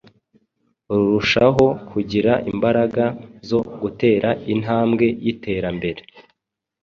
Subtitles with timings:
[0.91, 3.05] rurushaho kugira imbaraga
[3.49, 6.01] zo gutera intambwe y’iterambere